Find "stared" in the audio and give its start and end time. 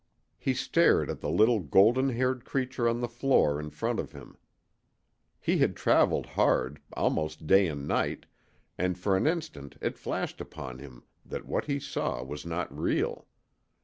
0.55-1.11